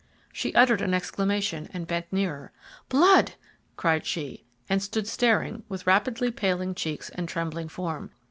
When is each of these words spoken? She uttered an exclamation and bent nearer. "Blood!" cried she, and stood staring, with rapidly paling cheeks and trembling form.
She 0.33 0.55
uttered 0.55 0.81
an 0.81 0.95
exclamation 0.95 1.69
and 1.73 1.85
bent 1.85 2.11
nearer. 2.11 2.51
"Blood!" 2.89 3.33
cried 3.77 4.03
she, 4.03 4.47
and 4.67 4.81
stood 4.81 5.07
staring, 5.07 5.61
with 5.69 5.85
rapidly 5.85 6.31
paling 6.31 6.73
cheeks 6.73 7.09
and 7.11 7.29
trembling 7.29 7.67
form. 7.69 8.09